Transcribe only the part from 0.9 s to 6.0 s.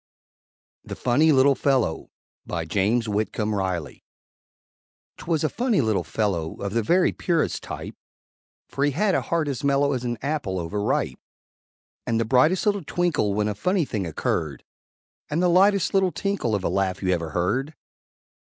FUNNY LITTLE FELLOW BY JAMES WHITCOMB RILEY 'Twas a Funny